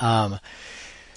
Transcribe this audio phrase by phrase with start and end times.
[0.00, 0.40] Um,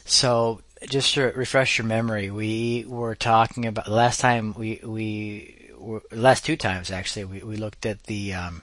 [0.05, 6.01] so just to refresh your memory, we were talking about last time we we were,
[6.11, 8.61] last two times actually we, we looked at the um,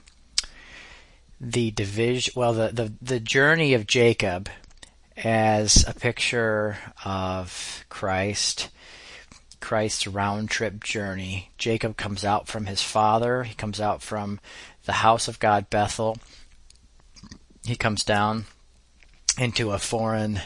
[1.39, 4.49] the division well the, the the journey of Jacob
[5.17, 8.69] as a picture of Christ
[9.59, 11.51] Christ's round trip journey.
[11.57, 14.39] Jacob comes out from his father, he comes out from
[14.85, 16.17] the house of God Bethel.
[17.63, 18.45] He comes down
[19.37, 20.41] into a foreign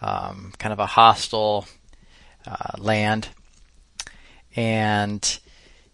[0.00, 1.66] um, kind of a hostile
[2.46, 3.28] uh, land,
[4.56, 5.38] and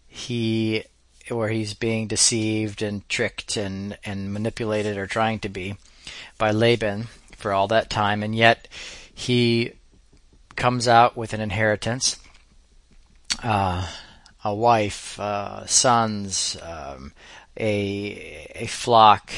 [0.07, 0.85] he
[1.31, 5.77] where he's being deceived and tricked and and manipulated or trying to be
[6.39, 8.67] by Laban for all that time, and yet
[9.15, 9.73] he
[10.57, 12.17] comes out with an inheritance,
[13.43, 13.87] uh,
[14.43, 17.13] a wife, uh, sons, um,
[17.59, 19.31] a a flock,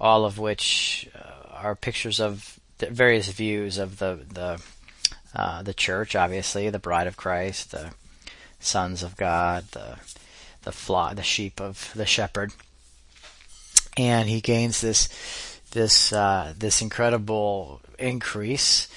[0.00, 1.23] all of which uh,
[1.64, 4.62] are pictures of various views of the the
[5.34, 7.92] uh, the church, obviously the bride of Christ, the
[8.60, 9.96] sons of God, the
[10.62, 12.52] the flock, the sheep of the shepherd,
[13.96, 15.08] and he gains this
[15.72, 18.88] this uh, this incredible increase,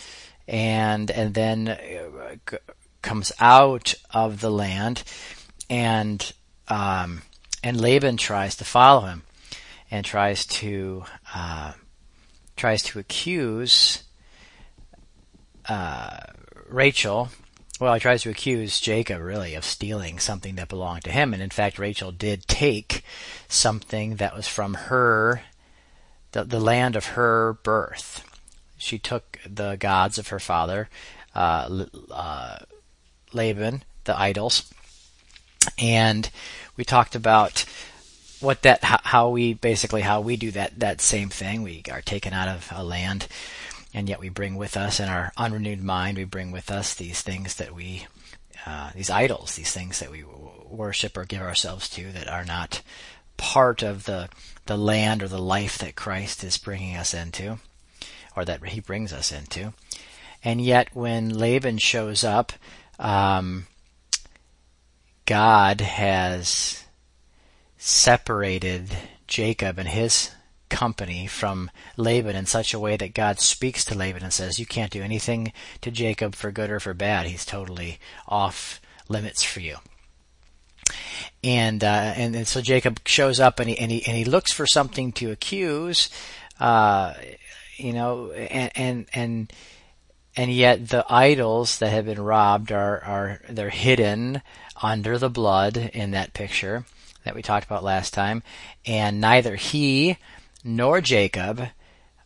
[0.47, 2.57] and and then uh,
[3.01, 5.03] comes out of the land,
[5.69, 6.33] and
[6.67, 7.21] um,
[7.63, 9.23] and Laban tries to follow him,
[9.89, 11.73] and tries to uh,
[12.57, 14.03] tries to accuse
[15.69, 16.17] uh,
[16.67, 17.29] Rachel.
[17.79, 21.43] Well, he tries to accuse Jacob really of stealing something that belonged to him, and
[21.43, 23.03] in fact, Rachel did take
[23.47, 25.43] something that was from her,
[26.31, 28.23] the, the land of her birth.
[28.77, 30.89] She took the gods of her father,
[31.35, 32.57] uh, uh,
[33.31, 34.71] Laban, the idols,
[35.77, 36.29] and
[36.75, 37.65] we talked about
[38.39, 41.63] what that how we basically how we do that that same thing.
[41.63, 43.27] We are taken out of a land,
[43.93, 47.21] and yet we bring with us in our unrenewed mind we bring with us these
[47.21, 48.07] things that we
[48.65, 50.23] uh, these idols, these things that we
[50.69, 52.81] worship or give ourselves to that are not
[53.37, 54.29] part of the
[54.65, 57.59] the land or the life that Christ is bringing us into,
[58.35, 59.73] or that He brings us into.
[60.43, 62.53] And yet, when Laban shows up,
[62.99, 63.67] um,
[65.25, 66.83] God has
[67.77, 68.89] separated
[69.27, 70.31] Jacob and his
[70.69, 74.65] company from Laban in such a way that God speaks to Laban and says, You
[74.65, 77.27] can't do anything to Jacob for good or for bad.
[77.27, 79.77] He's totally off limits for you.
[81.43, 84.51] And, uh, and, and so Jacob shows up and he, and he, and he looks
[84.51, 86.09] for something to accuse,
[86.59, 87.13] uh,
[87.75, 89.53] you know, and, and, and,
[90.35, 94.41] and yet the idols that have been robbed are, are, they're hidden
[94.81, 96.85] under the blood in that picture
[97.27, 98.41] that we talked about last time,
[98.85, 100.17] and neither he
[100.63, 101.61] nor Jacob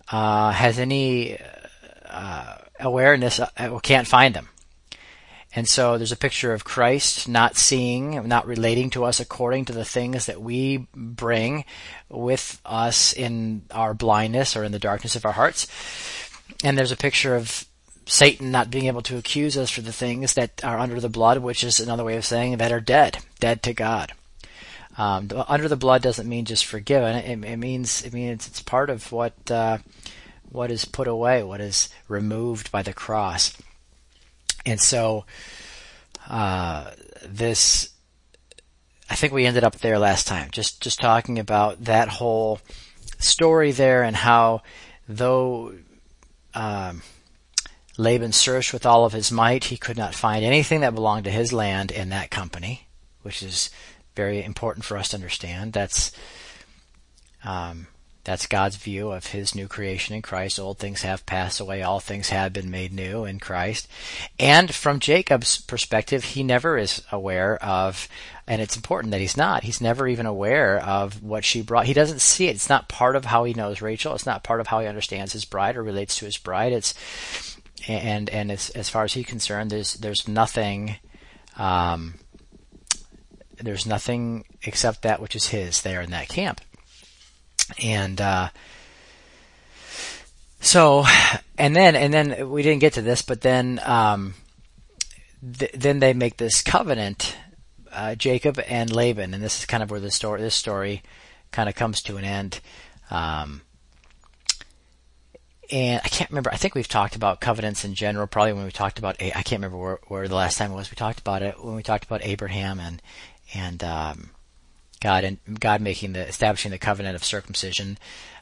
[0.09, 1.37] uh, has any
[2.05, 4.47] uh, awareness, uh, can't find them.
[5.53, 9.73] And so there's a picture of Christ not seeing, not relating to us according to
[9.73, 11.65] the things that we bring
[12.07, 15.67] with us in our blindness or in the darkness of our hearts.
[16.63, 17.65] And there's a picture of
[18.05, 21.39] Satan not being able to accuse us for the things that are under the blood,
[21.39, 24.13] which is another way of saying that are dead, dead to God.
[24.97, 27.15] Um, under the blood doesn't mean just forgiven.
[27.15, 29.77] It, it means it means it's part of what uh,
[30.49, 33.55] what is put away, what is removed by the cross.
[34.65, 35.25] And so
[36.29, 36.91] uh,
[37.25, 37.89] this,
[39.09, 42.59] I think we ended up there last time, just just talking about that whole
[43.19, 44.61] story there and how
[45.07, 45.73] though.
[46.53, 47.01] Um,
[47.97, 49.65] Laban searched with all of his might.
[49.65, 52.87] He could not find anything that belonged to his land in that company,
[53.21, 53.69] which is
[54.15, 55.73] very important for us to understand.
[55.73, 56.11] That's
[57.43, 57.87] um,
[58.23, 60.59] that's God's view of His new creation in Christ.
[60.59, 63.87] Old things have passed away; all things have been made new in Christ.
[64.39, 68.07] And from Jacob's perspective, he never is aware of,
[68.45, 69.63] and it's important that he's not.
[69.63, 71.87] He's never even aware of what she brought.
[71.87, 72.55] He doesn't see it.
[72.55, 74.13] It's not part of how he knows Rachel.
[74.13, 76.73] It's not part of how he understands his bride or relates to his bride.
[76.73, 76.93] It's
[77.87, 80.97] and and as as far as he's concerned, there's there's nothing.
[81.57, 82.15] Um,
[83.63, 86.61] there's nothing except that which is his there in that camp.
[87.81, 88.49] And uh,
[90.59, 91.05] so,
[91.57, 94.33] and then and then we didn't get to this, but then um,
[95.57, 97.35] th- then they make this covenant,
[97.91, 101.01] uh, Jacob and Laban, and this is kind of where the story this story
[101.51, 102.59] kind of comes to an end.
[103.09, 103.61] Um,
[105.71, 106.51] and I can't remember.
[106.51, 108.27] I think we've talked about covenants in general.
[108.27, 110.91] Probably when we talked about, I can't remember where, where the last time it was.
[110.91, 113.01] We talked about it when we talked about Abraham and
[113.53, 114.31] and um,
[115.01, 117.97] God and God making the establishing the covenant of circumcision.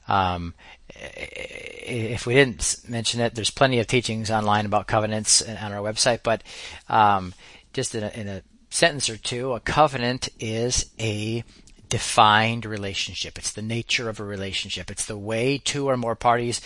[0.07, 0.53] Um,
[0.89, 6.21] if we didn't mention it, there's plenty of teachings online about covenants on our website,
[6.23, 6.43] but
[6.89, 7.33] um,
[7.73, 11.43] just in a, in a sentence or two, a covenant is a
[11.89, 13.37] defined relationship.
[13.37, 14.91] It's the nature of a relationship.
[14.91, 16.61] It's the way two or more parties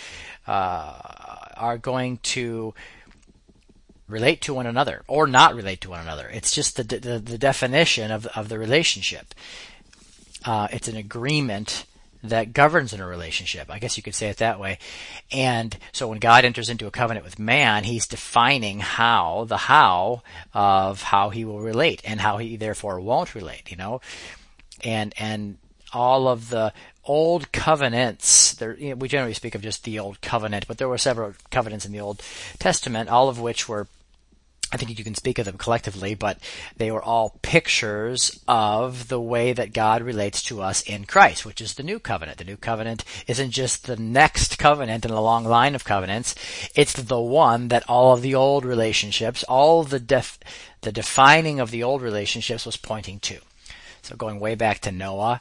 [0.46, 0.98] uh,
[1.56, 2.74] are going to
[4.08, 6.28] relate to one another or not relate to one another.
[6.28, 9.34] It's just the the, the definition of of the relationship.
[10.44, 11.86] Uh, it's an agreement
[12.24, 13.70] that governs in a relationship.
[13.70, 14.78] I guess you could say it that way.
[15.30, 20.22] And so when God enters into a covenant with man, he's defining how, the how
[20.54, 24.00] of how he will relate and how he therefore won't relate, you know?
[24.82, 25.58] And, and
[25.92, 26.72] all of the
[27.06, 30.88] old covenants, there, you know, we generally speak of just the old covenant, but there
[30.88, 32.22] were several covenants in the Old
[32.58, 33.86] Testament, all of which were
[34.74, 36.38] I think you can speak of them collectively, but
[36.76, 41.60] they were all pictures of the way that God relates to us in Christ, which
[41.60, 42.38] is the new covenant.
[42.38, 46.34] The new covenant isn't just the next covenant in a long line of covenants.
[46.74, 50.40] It's the one that all of the old relationships, all the def-
[50.80, 53.38] the defining of the old relationships was pointing to.
[54.02, 55.40] So going way back to Noah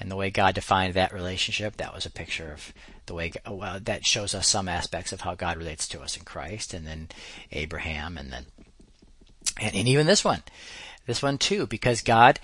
[0.00, 2.72] and the way God defined that relationship, that was a picture of
[3.06, 6.24] the way well, that shows us some aspects of how God relates to us in
[6.24, 7.08] Christ, and then
[7.52, 8.46] Abraham, and then
[9.60, 10.42] and, and even this one,
[11.06, 12.40] this one too, because God,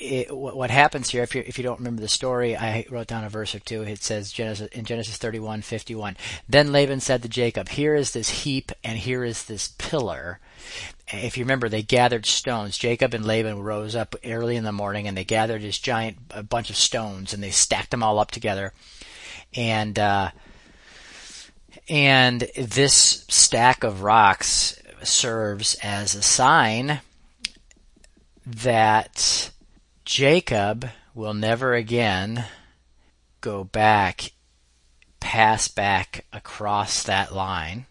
[0.00, 3.22] it, what happens here, if you if you don't remember the story, I wrote down
[3.22, 3.82] a verse or two.
[3.82, 6.16] It says Genesis in Genesis thirty one fifty one.
[6.48, 10.40] Then Laban said to Jacob, "Here is this heap, and here is this pillar."
[11.12, 12.78] If you remember, they gathered stones.
[12.78, 16.42] Jacob and Laban rose up early in the morning, and they gathered this giant a
[16.42, 18.72] bunch of stones, and they stacked them all up together.
[19.54, 20.30] And uh,
[21.88, 27.00] and this stack of rocks serves as a sign
[28.46, 29.50] that
[30.10, 32.44] Jacob will never again
[33.40, 34.32] go back,
[35.20, 37.86] pass back across that line,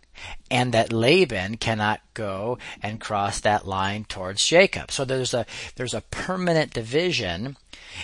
[0.51, 4.91] and that Laban cannot go and cross that line towards Jacob.
[4.91, 5.45] So there's a
[5.77, 7.55] there's a permanent division,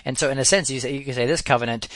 [0.05, 1.89] and so in a sense you, say, you can say this covenant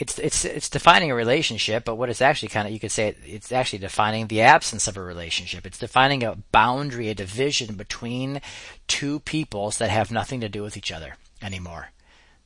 [0.00, 3.14] it's it's it's defining a relationship, but what it's actually kind of you could say
[3.24, 5.66] it's actually defining the absence of a relationship.
[5.66, 8.40] It's defining a boundary, a division between
[8.88, 11.90] two peoples that have nothing to do with each other anymore.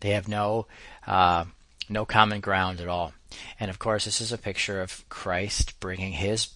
[0.00, 0.66] They have no
[1.06, 1.44] uh,
[1.88, 3.12] no common ground at all.
[3.60, 6.48] And of course, this is a picture of Christ bringing his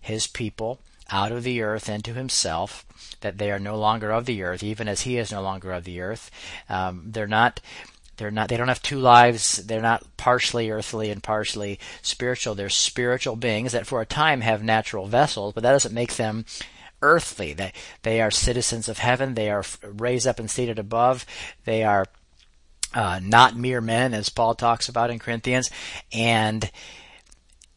[0.00, 0.80] his people
[1.10, 2.86] out of the earth into himself,
[3.20, 5.84] that they are no longer of the earth, even as he is no longer of
[5.84, 6.30] the earth.
[6.68, 7.60] Um, they're not
[8.16, 9.56] they're not they don't have two lives.
[9.56, 12.54] They're not partially earthly and partially spiritual.
[12.54, 16.44] They're spiritual beings that for a time have natural vessels, but that doesn't make them
[17.00, 17.52] earthly.
[17.52, 17.72] They
[18.02, 19.34] they are citizens of heaven.
[19.34, 21.26] They are raised up and seated above.
[21.64, 22.06] They are
[22.94, 25.70] uh, not mere men, as Paul talks about in Corinthians,
[26.12, 26.70] and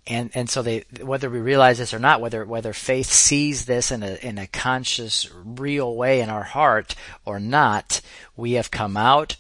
[0.08, 3.92] and and so they whether we realize this or not, whether whether faith sees this
[3.92, 8.02] in a in a conscious, real way in our heart or not,
[8.36, 9.38] we have come out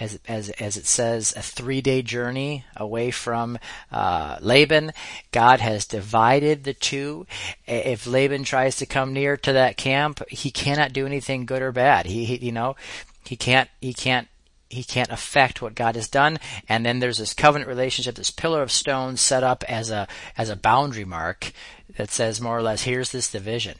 [0.00, 3.58] as as as it says, a three day journey away from
[3.90, 4.92] uh, Laban.
[5.32, 7.26] God has divided the two.
[7.66, 11.72] If Laban tries to come near to that camp, he cannot do anything good or
[11.72, 12.06] bad.
[12.06, 12.76] He, he you know
[13.24, 14.28] he can't he can't
[14.70, 16.38] he can't affect what God has done.
[16.68, 20.06] And then there's this covenant relationship, this pillar of stone set up as a
[20.36, 21.52] as a boundary mark
[21.96, 23.76] that says more or less, here's this division.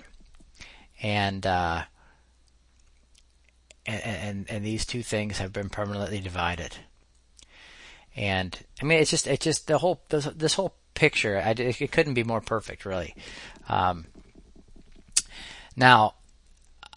[1.00, 1.84] And uh,
[3.88, 6.76] and, and, and these two things have been permanently divided.
[8.14, 11.38] And I mean, it's just it's just the whole this, this whole picture.
[11.38, 13.14] I, it couldn't be more perfect, really.
[13.68, 14.06] Um,
[15.76, 16.14] now,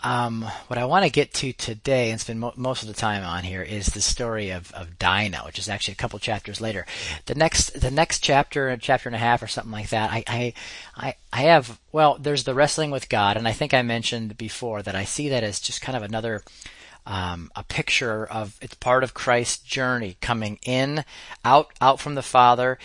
[0.04, 3.24] um, what I want to get to today and spend mo- most of the time
[3.24, 6.88] on here is the story of, of Dinah, which is actually a couple chapters later.
[7.28, 10.12] The next the next chapter, chapter and a half or something like that.
[10.12, 10.54] I
[10.98, 14.82] I I have well, there's the wrestling with God, and I think I mentioned before
[14.82, 16.42] that I see that as just kind of another
[17.06, 21.04] um, a picture of it's part of Christ's journey coming in,
[21.44, 22.78] out, out from the Father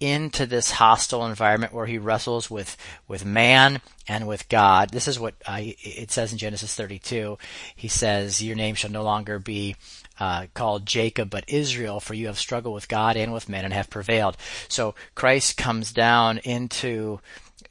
[0.00, 4.90] into this hostile environment where he wrestles with with man and with God.
[4.90, 7.36] This is what I, it says in Genesis 32.
[7.76, 9.76] He says, "Your name shall no longer be
[10.18, 13.74] uh, called Jacob, but Israel, for you have struggled with God and with men and
[13.74, 17.20] have prevailed." So Christ comes down into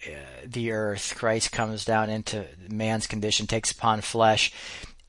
[0.05, 0.11] uh,
[0.45, 1.15] the earth.
[1.17, 4.53] Christ comes down into man's condition, takes upon flesh,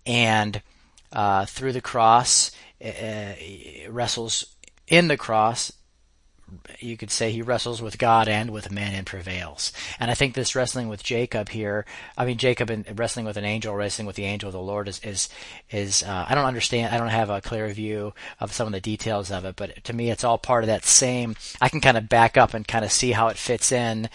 [0.06, 0.62] and
[1.12, 2.50] uh, through the cross,
[2.84, 3.32] uh,
[3.88, 4.56] wrestles
[4.88, 5.72] in the cross,
[6.80, 9.72] you could say he wrestles with God and with men and prevails.
[9.98, 11.84] And I think this wrestling with Jacob here,
[12.16, 14.88] I mean Jacob and wrestling with an angel, wrestling with the angel of the Lord
[14.88, 15.28] is is
[15.70, 16.94] is uh, I don't understand.
[16.94, 19.92] I don't have a clear view of some of the details of it, but to
[19.92, 21.36] me, it's all part of that same.
[21.60, 24.08] I can kind of back up and kind of see how it fits in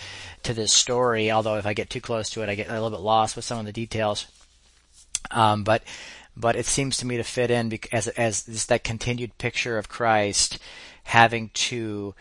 [0.44, 1.32] to this story.
[1.32, 3.46] Although if I get too close to it, I get a little bit lost with
[3.46, 4.28] some of the details.
[5.32, 5.84] Um, but
[6.38, 9.90] but it seems to me to fit in as as this, that continued picture of
[9.90, 10.60] Christ
[11.04, 12.16] having to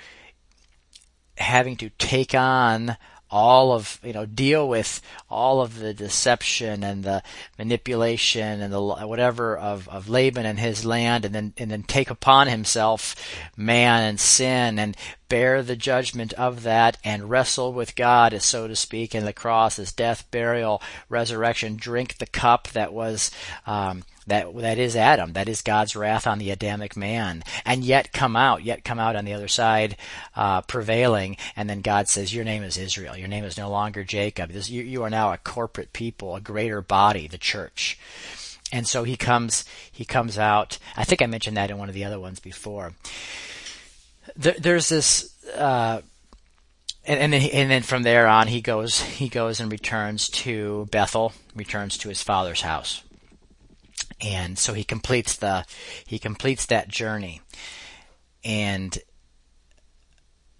[1.36, 2.96] having to take on
[3.30, 7.22] all of you know deal with all of the deception and the
[7.58, 12.10] manipulation and the whatever of, of Laban and his land and then and then take
[12.10, 13.16] upon himself
[13.56, 14.96] man and sin and
[15.28, 19.76] bear the judgment of that and wrestle with God so to speak in the cross
[19.76, 23.30] his death burial resurrection drink the cup that was
[23.66, 28.12] um, that that is Adam, that is God's wrath on the Adamic man, and yet
[28.12, 29.96] come out, yet come out on the other side,
[30.34, 31.36] uh, prevailing.
[31.56, 33.16] And then God says, "Your name is Israel.
[33.16, 34.50] Your name is no longer Jacob.
[34.50, 37.98] This, you, you are now a corporate people, a greater body, the church."
[38.72, 40.78] And so he comes, he comes out.
[40.96, 42.94] I think I mentioned that in one of the other ones before.
[44.36, 45.34] There, there's this.
[45.56, 46.00] Uh,
[47.06, 50.88] and, and, then and then from there on he goes he goes and returns to
[50.90, 53.02] Bethel, returns to his father's house
[54.20, 55.64] and so he completes the
[56.06, 57.40] he completes that journey
[58.44, 58.98] and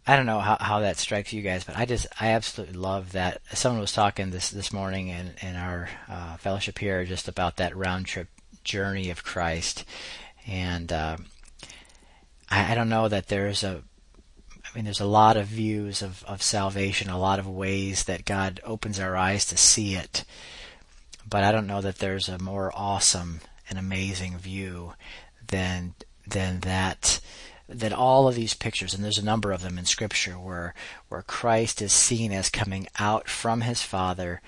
[0.07, 3.13] I don't know how, how that strikes you guys, but I just I absolutely love
[3.13, 3.41] that.
[3.55, 7.75] Someone was talking this this morning in in our uh, fellowship here just about that
[7.75, 8.29] round trip
[8.65, 9.87] journey of Christ,
[10.47, 11.17] and uh,
[12.51, 13.83] I, I don't know that there's a
[14.65, 18.25] I mean, there's a lot of views of, of salvation, a lot of ways that
[18.25, 20.25] God opens our eyes to see it.
[21.29, 24.95] But I don't know that there's a more awesome an amazing view
[25.47, 25.95] than
[26.27, 27.21] than that
[27.67, 30.75] that all of these pictures, and there's a number of them in Scripture, where
[31.09, 34.43] where Christ is seen as coming out from His Father,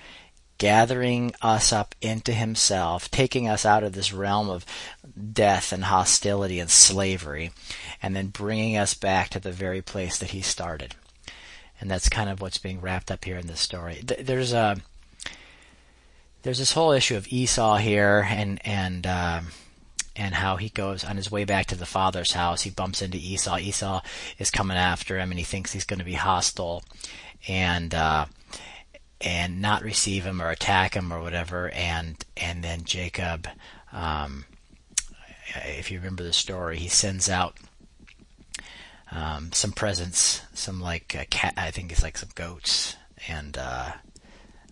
[0.57, 4.65] gathering us up into Himself, taking us out of this realm of
[5.33, 7.51] death and hostility and slavery,
[8.01, 10.95] and then bringing us back to the very place that He started.
[11.79, 14.03] And that's kind of what's being wrapped up here in this story.
[14.03, 14.77] There's a
[16.43, 19.41] there's this whole issue of Esau here, and and uh,
[20.15, 22.61] and how he goes on his way back to the father's house.
[22.61, 23.57] He bumps into Esau.
[23.57, 24.01] Esau
[24.39, 26.83] is coming after him, and he thinks he's going to be hostile,
[27.47, 28.25] and uh,
[29.21, 31.69] and not receive him or attack him or whatever.
[31.69, 33.47] And and then Jacob,
[33.91, 34.45] um,
[35.55, 37.57] if you remember the story, he sends out
[39.11, 41.53] um, some presents, some like cat.
[41.57, 42.95] I think it's like some goats
[43.27, 43.57] and.
[43.57, 43.91] Uh,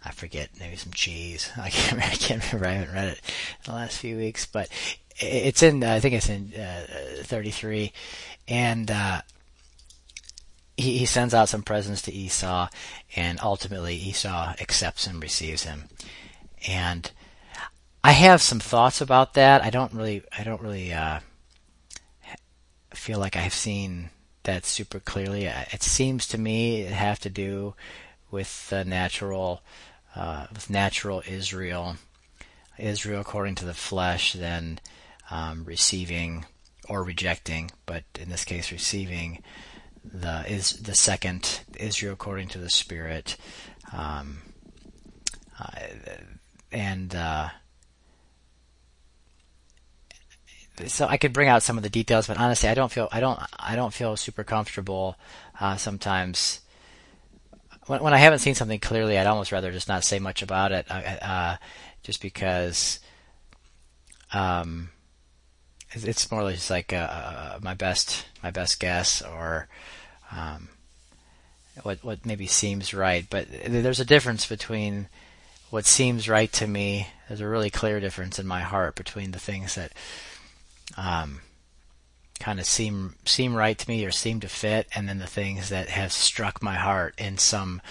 [0.08, 1.50] I forget, maybe some cheese.
[1.58, 2.68] I can't, I can't remember.
[2.68, 3.22] I haven't read it
[3.66, 4.70] in the last few weeks, but
[5.18, 5.84] it's in.
[5.84, 6.86] I think it's in uh,
[7.24, 7.92] 33,
[8.48, 9.22] and uh,
[10.78, 12.70] he, he sends out some presents to Esau,
[13.16, 15.86] and ultimately Esau accepts and receives him.
[16.68, 17.12] And
[18.04, 19.64] I have some thoughts about that.
[19.64, 20.24] I don't really.
[20.38, 21.20] I don't really uh,
[22.94, 24.10] feel like I've seen
[24.44, 25.46] that super clearly.
[25.46, 27.76] It seems to me it have to do
[28.32, 29.62] with the natural
[30.16, 31.98] uh, with natural Israel,
[32.78, 34.80] Israel according to the flesh, then
[35.30, 36.46] um, receiving
[36.88, 39.44] or rejecting, but in this case receiving
[40.14, 43.38] the is the second Israel according to the Spirit,
[43.94, 44.40] um,
[45.60, 45.80] uh,
[46.72, 47.50] and uh,
[50.88, 53.20] so I could bring out some of the details, but honestly, I don't feel I
[53.20, 55.16] don't I don't feel super comfortable
[55.60, 56.62] uh, sometimes.
[57.88, 60.72] When, when I haven't seen something clearly, I'd almost rather just not say much about
[60.72, 61.58] it, uh, uh,
[62.04, 63.00] just because
[64.34, 64.90] um,
[65.92, 69.70] it's more just like uh, uh, my best my best guess or
[70.36, 70.70] um,
[71.84, 73.26] what what maybe seems right.
[73.30, 75.08] But there's a difference between
[75.70, 77.08] what seems right to me.
[77.28, 79.92] There's a really clear difference in my heart between the things that
[80.98, 81.42] um,
[82.40, 85.70] kind of seem seem right to me or seem to fit, and then the things
[85.70, 87.82] that have struck my heart in some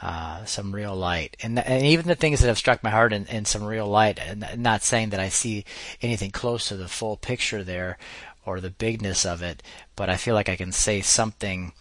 [0.00, 3.26] uh, some real light, and and even the things that have struck my heart in,
[3.26, 4.18] in some real light.
[4.18, 5.64] And not saying that I see
[6.00, 7.98] anything close to the full picture there
[8.46, 9.62] or the bigness of it,
[9.94, 11.72] but I feel like I can say something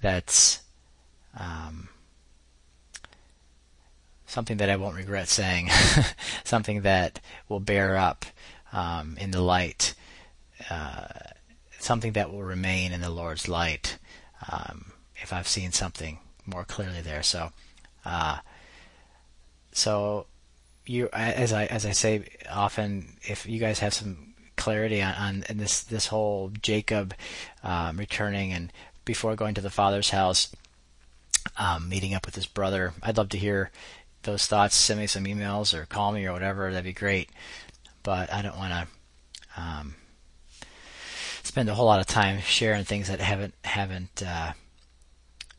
[0.00, 0.60] that's
[1.38, 1.88] um,
[4.26, 5.70] something that I won't regret saying,
[6.44, 8.24] something that will bear up
[8.72, 9.94] um, in the light.
[10.68, 11.06] Uh,
[11.78, 13.98] something that will remain in the Lord's light
[14.50, 17.22] um, if I've seen something more clearly there.
[17.22, 17.50] So,
[18.04, 18.38] uh,
[19.72, 20.26] so
[20.86, 25.56] you as I as I say often, if you guys have some clarity on, on
[25.56, 27.14] this this whole Jacob
[27.62, 28.72] um, returning and
[29.04, 30.50] before going to the father's house,
[31.56, 32.92] um, meeting up with his brother.
[33.02, 33.70] I'd love to hear
[34.22, 34.76] those thoughts.
[34.76, 36.70] Send me some emails or call me or whatever.
[36.70, 37.30] That'd be great.
[38.02, 39.94] But I don't want to um,
[41.42, 44.52] spend a whole lot of time sharing things that haven't haven't uh,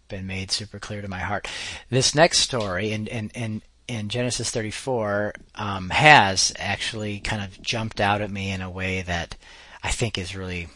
[0.08, 1.48] been made super clear to my heart.
[1.90, 8.00] This next story in in in, in Genesis 34 um, has actually kind of jumped
[8.00, 9.36] out at me in a way that
[9.84, 10.68] I think is really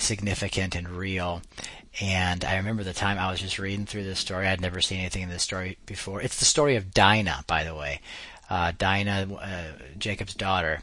[0.00, 1.42] significant and real.
[2.00, 4.46] And I remember the time I was just reading through this story.
[4.46, 6.22] I'd never seen anything in this story before.
[6.22, 8.00] It's the story of Dinah, by the way.
[8.48, 10.82] Uh, Dinah, uh, Jacob's daughter.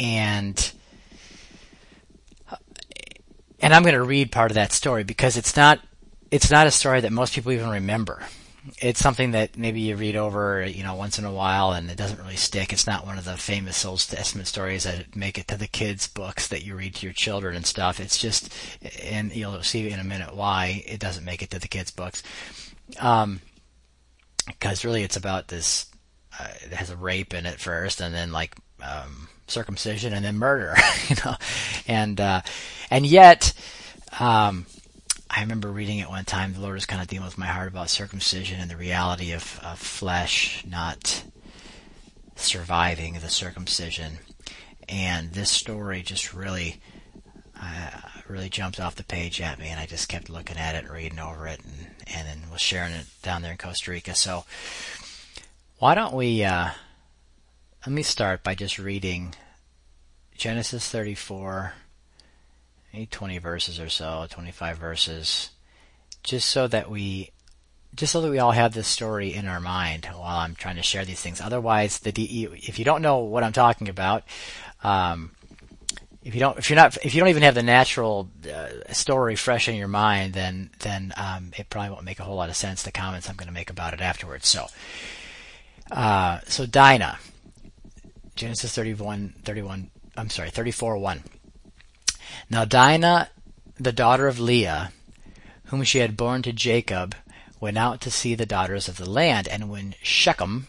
[0.00, 0.72] And
[3.60, 5.80] and I'm going to read part of that story because it's not
[6.30, 8.22] it's not a story that most people even remember.
[8.80, 11.96] It's something that maybe you read over, you know, once in a while and it
[11.96, 12.72] doesn't really stick.
[12.72, 16.08] It's not one of the famous Old Testament stories that make it to the kids'
[16.08, 18.00] books that you read to your children and stuff.
[18.00, 18.52] It's just,
[19.02, 22.22] and you'll see in a minute why it doesn't make it to the kids' books.
[22.98, 23.40] Um,
[24.46, 25.86] because really it's about this,
[26.38, 30.38] uh, it has a rape in it first and then like, um, circumcision and then
[30.38, 30.74] murder,
[31.08, 31.34] you know,
[31.86, 32.40] and, uh,
[32.90, 33.52] and yet,
[34.20, 34.66] um,
[35.30, 36.54] I remember reading it one time.
[36.54, 39.60] The Lord was kind of dealing with my heart about circumcision and the reality of,
[39.62, 41.22] of flesh not
[42.34, 44.18] surviving the circumcision.
[44.88, 46.80] And this story just really,
[47.60, 47.90] uh,
[48.26, 50.92] really jumped off the page at me, and I just kept looking at it and
[50.92, 54.14] reading over it, and and then was sharing it down there in Costa Rica.
[54.14, 54.44] So,
[55.78, 56.42] why don't we?
[56.42, 56.70] Uh,
[57.86, 59.34] let me start by just reading
[60.36, 61.74] Genesis 34
[62.92, 65.50] maybe 20 verses or so, 25 verses,
[66.22, 67.30] just so that we
[67.94, 70.82] just so that we all have this story in our mind while I'm trying to
[70.82, 71.40] share these things.
[71.40, 74.24] Otherwise, the if you don't know what I'm talking about,
[74.84, 75.32] um,
[76.22, 79.36] if you don't, if you're not, if you don't even have the natural uh, story
[79.36, 82.56] fresh in your mind, then then um, it probably won't make a whole lot of
[82.56, 82.82] sense.
[82.82, 84.46] The comments I'm going to make about it afterwards.
[84.46, 84.66] So,
[85.90, 87.18] uh, so Dinah,
[88.34, 89.90] Genesis 31, 31.
[90.16, 91.22] I'm sorry, 34, 1.
[92.50, 93.30] Now Dinah,
[93.78, 94.92] the daughter of Leah,
[95.66, 97.14] whom she had borne to Jacob,
[97.60, 100.68] went out to see the daughters of the land, and when Shechem,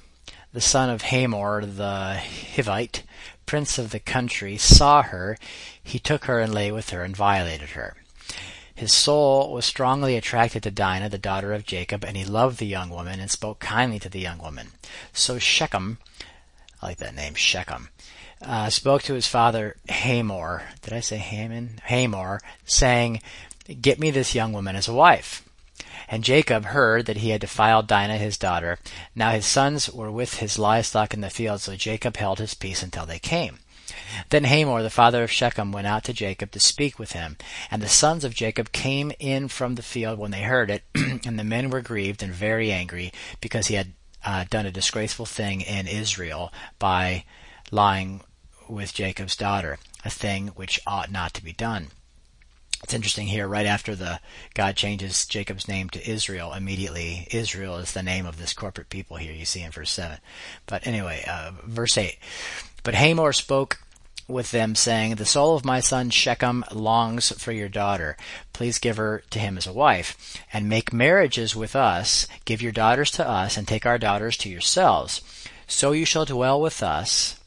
[0.51, 3.03] the son of Hamor the Hivite,
[3.45, 5.37] prince of the country, saw her,
[5.81, 7.95] he took her and lay with her and violated her.
[8.73, 12.65] His soul was strongly attracted to Dinah, the daughter of Jacob, and he loved the
[12.65, 14.69] young woman and spoke kindly to the young woman.
[15.11, 15.97] So Shechem,
[16.81, 17.89] I like that name, Shechem,
[18.41, 20.63] uh, spoke to his father Hamor.
[20.81, 21.81] Did I say Haman?
[21.85, 23.21] Hamor, saying,
[23.81, 25.43] Get me this young woman as a wife.
[26.07, 28.79] And Jacob heard that he had defiled Dinah his daughter.
[29.13, 32.81] Now his sons were with his livestock in the field, so Jacob held his peace
[32.81, 33.59] until they came.
[34.29, 37.37] Then Hamor, the father of Shechem, went out to Jacob to speak with him.
[37.69, 41.37] And the sons of Jacob came in from the field when they heard it, and
[41.37, 43.93] the men were grieved and very angry because he had
[44.25, 47.23] uh, done a disgraceful thing in Israel by
[47.71, 48.21] lying
[48.69, 51.87] with Jacob's daughter, a thing which ought not to be done.
[52.83, 54.21] It's interesting here, right after the
[54.53, 59.17] God changes Jacob's name to Israel, immediately Israel is the name of this corporate people
[59.17, 60.17] here you see in verse 7.
[60.65, 62.17] But anyway, uh, verse 8.
[62.83, 63.79] But Hamor spoke
[64.29, 68.15] with them, saying, The soul of my son Shechem longs for your daughter.
[68.53, 72.27] Please give her to him as a wife, and make marriages with us.
[72.45, 75.21] Give your daughters to us, and take our daughters to yourselves.
[75.67, 77.38] So you shall dwell with us,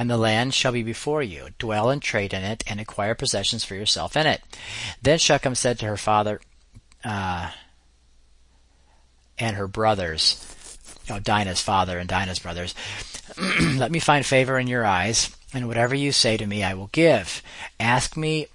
[0.00, 1.48] and the land shall be before you.
[1.58, 4.40] Dwell and trade in it, and acquire possessions for yourself in it.
[5.02, 6.40] Then Shechem said to her father
[7.04, 7.50] uh,
[9.38, 12.74] and her brothers, you know, Dinah's father and Dinah's brothers,
[13.76, 16.88] Let me find favor in your eyes, and whatever you say to me I will
[16.92, 17.42] give.
[17.78, 18.46] Ask me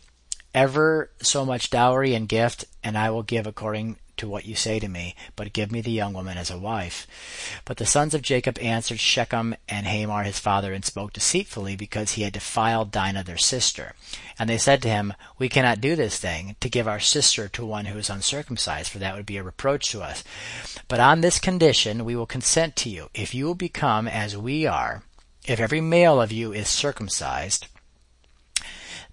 [0.52, 4.80] ever so much dowry and gift, and I will give according to what you say
[4.80, 7.08] to me, but give me the young woman as a wife.
[7.66, 12.12] But the sons of Jacob answered Shechem and Hamor his father and spoke deceitfully because
[12.12, 13.94] he had defiled Dinah their sister.
[14.38, 17.66] And they said to him, We cannot do this thing, to give our sister to
[17.66, 20.24] one who is uncircumcised, for that would be a reproach to us.
[20.88, 24.66] But on this condition we will consent to you, if you will become as we
[24.66, 25.04] are,
[25.48, 27.68] if every male of you is circumcised,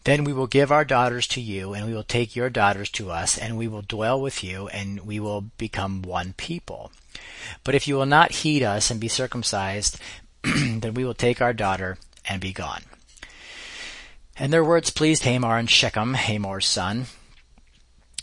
[0.04, 3.10] then we will give our daughters to you, and we will take your daughters to
[3.10, 6.90] us, and we will dwell with you, and we will become one people.
[7.64, 9.98] But if you will not heed us and be circumcised,
[10.42, 12.82] then we will take our daughter and be gone.
[14.36, 17.06] And their words pleased Hamor and Shechem, Hamor's son.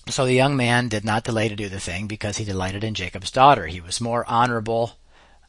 [0.07, 2.95] So the young man did not delay to do the thing because he delighted in
[2.95, 3.67] Jacob's daughter.
[3.67, 4.97] He was more honorable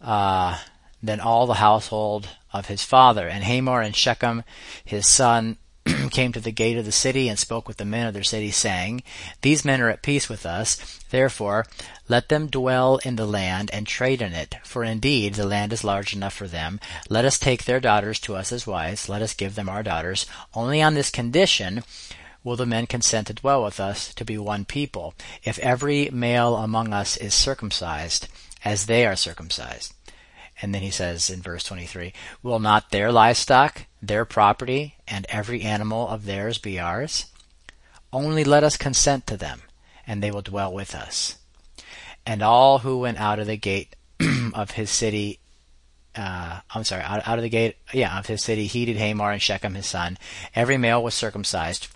[0.01, 0.59] uh,
[1.03, 3.27] than all the household of his father.
[3.27, 4.43] And Hamor and Shechem,
[4.85, 5.57] his son,
[6.11, 8.51] came to the gate of the city and spoke with the men of their city,
[8.51, 9.03] saying,
[9.43, 10.99] These men are at peace with us.
[11.11, 11.67] Therefore,
[12.09, 14.57] let them dwell in the land and trade in it.
[14.65, 16.81] For indeed, the land is large enough for them.
[17.09, 19.09] Let us take their daughters to us as wives.
[19.09, 20.27] Let us give them our daughters.
[20.55, 21.83] Only on this condition
[22.43, 25.15] will the men consent to dwell with us to be one people,
[25.45, 28.29] if every male among us is circumcised,
[28.65, 29.95] as they are circumcised.
[30.63, 35.63] And then he says in verse 23, Will not their livestock, their property, and every
[35.63, 37.27] animal of theirs be ours?
[38.13, 39.63] Only let us consent to them,
[40.07, 41.37] and they will dwell with us.
[42.27, 43.97] And all who went out of the gate
[44.55, 45.39] of his city,
[46.15, 49.41] uh, I'm sorry, out, out of the gate, yeah, of his city, heeded Hamor and
[49.41, 50.19] Shechem his son.
[50.55, 51.89] Every male was circumcised.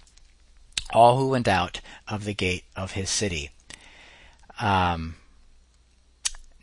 [0.93, 3.51] All who went out of the gate of his city.
[4.61, 5.17] Um,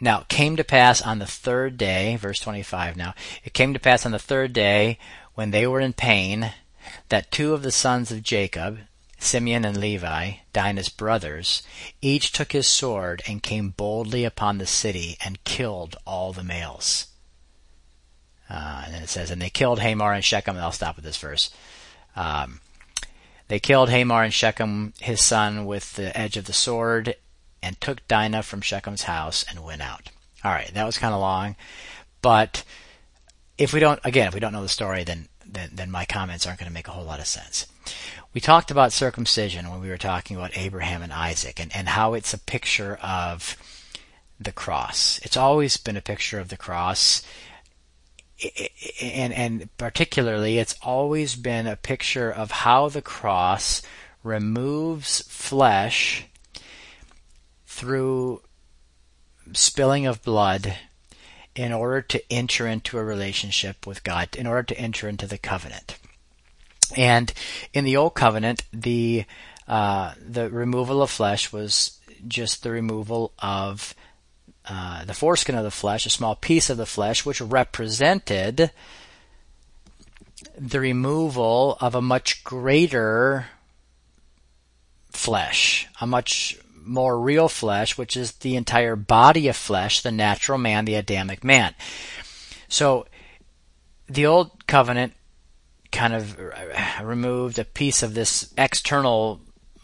[0.01, 3.79] now, it came to pass on the third day, verse 25 now, it came to
[3.79, 4.97] pass on the third day
[5.35, 6.53] when they were in pain
[7.09, 8.79] that two of the sons of Jacob,
[9.19, 11.61] Simeon and Levi, Dinah's brothers,
[12.01, 17.07] each took his sword and came boldly upon the city and killed all the males.
[18.49, 21.05] Uh, and then it says, and they killed Hamor and Shechem, and I'll stop with
[21.05, 21.51] this verse.
[22.15, 22.59] Um,
[23.47, 27.15] they killed Hamor and Shechem, his son, with the edge of the sword,
[27.61, 30.09] and took Dinah from Shechem's house and went out.
[30.43, 31.55] All right, that was kind of long,
[32.21, 32.63] but
[33.57, 36.47] if we don't, again, if we don't know the story, then then, then my comments
[36.47, 37.67] aren't going to make a whole lot of sense.
[38.33, 42.13] We talked about circumcision when we were talking about Abraham and Isaac, and, and how
[42.13, 43.57] it's a picture of
[44.39, 45.19] the cross.
[45.23, 47.21] It's always been a picture of the cross
[49.01, 53.81] and and particularly it's always been a picture of how the cross
[54.23, 56.25] removes flesh
[57.81, 58.39] through
[59.53, 60.75] spilling of blood
[61.55, 65.39] in order to enter into a relationship with God, in order to enter into the
[65.39, 65.97] covenant.
[66.95, 67.33] And
[67.73, 69.25] in the old covenant, the
[69.67, 73.95] uh, the removal of flesh was just the removal of
[74.69, 78.69] uh, the foreskin of the flesh, a small piece of the flesh, which represented
[80.55, 83.47] the removal of a much greater
[85.09, 90.57] flesh, a much more real flesh, which is the entire body of flesh, the natural
[90.57, 91.75] man, the Adamic man.
[92.67, 93.05] So
[94.07, 95.13] the old covenant
[95.91, 96.37] kind of
[97.01, 99.41] removed a piece of this external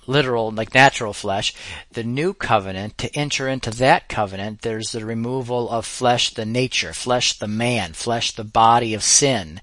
[0.07, 1.53] literal like natural flesh.
[1.91, 6.93] The new covenant to enter into that covenant there's the removal of flesh the nature
[6.93, 9.59] flesh the man flesh the body of sin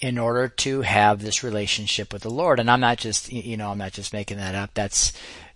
[0.00, 2.58] in order to have this relationship with the Lord.
[2.58, 4.70] And I'm not just you know I'm not just making that up.
[4.74, 5.12] That's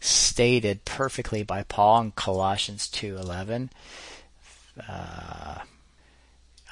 [0.06, 3.70] stated perfectly by Paul in Colossians 2:11.
[4.88, 5.60] Uh,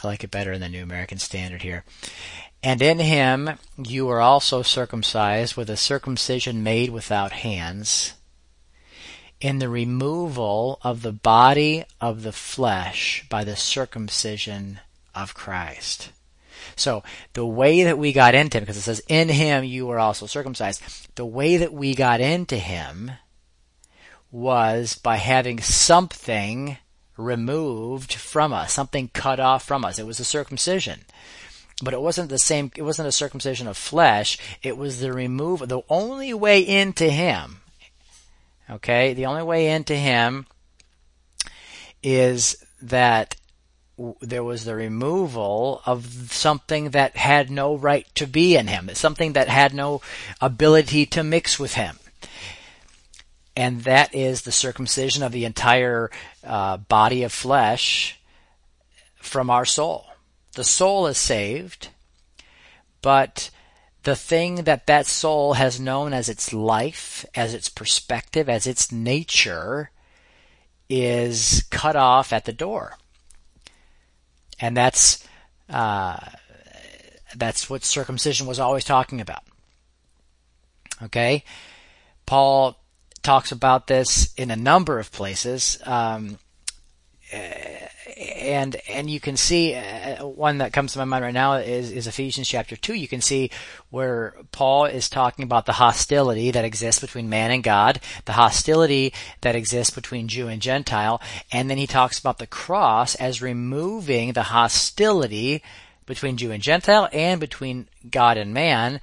[0.03, 1.85] I like it better in the New American Standard here.
[2.63, 8.15] And in him you are also circumcised with a circumcision made without hands,
[9.41, 14.81] in the removal of the body of the flesh by the circumcision
[15.15, 16.11] of Christ.
[16.77, 17.03] So
[17.35, 20.27] the way that we got into him, because it says, in him you were also
[20.27, 20.83] circumcised,
[21.15, 23.13] the way that we got into him
[24.35, 26.77] was by having something
[27.17, 30.01] removed from us, something cut off from us.
[30.01, 31.03] It was a circumcision.
[31.81, 35.69] But it wasn't the same, it wasn't a circumcision of flesh, it was the removal,
[35.69, 37.61] the only way into him,
[38.69, 40.47] okay, the only way into him
[42.03, 43.37] is that
[44.21, 49.35] there was the removal of something that had no right to be in him, something
[49.35, 50.01] that had no
[50.41, 51.99] ability to mix with him.
[53.57, 56.11] And that is the circumcision of the entire
[56.45, 58.19] uh, body of flesh
[59.17, 60.07] from our soul.
[60.55, 61.89] The soul is saved,
[63.03, 63.51] but
[64.03, 68.91] the thing that that soul has known as its life, as its perspective, as its
[68.91, 69.91] nature
[70.89, 72.99] is cut off at the door
[74.61, 75.27] and that's
[75.69, 76.19] uh,
[77.37, 79.43] that's what circumcision was always talking about.
[81.03, 81.45] Okay,
[82.27, 82.77] Paul
[83.25, 85.79] talks about this in a number of places.
[85.85, 86.39] Um,
[87.33, 91.91] and and you can see uh, one that comes to my mind right now is,
[91.91, 92.95] is Ephesians chapter two.
[92.95, 93.51] You can see
[93.91, 99.13] where Paul is talking about the hostility that exists between man and God, the hostility
[99.41, 104.33] that exists between Jew and Gentile, and then he talks about the cross as removing
[104.33, 105.63] the hostility
[106.07, 109.01] between Jew and Gentile and between God and man